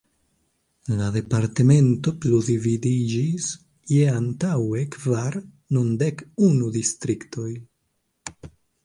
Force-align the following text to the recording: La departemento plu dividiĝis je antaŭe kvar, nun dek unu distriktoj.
La 0.99 1.07
departemento 1.15 2.13
plu 2.23 2.39
dividiĝis 2.47 3.49
je 3.97 4.07
antaŭe 4.21 4.87
kvar, 4.95 5.37
nun 5.77 5.93
dek 6.05 6.25
unu 6.47 6.71
distriktoj. 6.79 7.47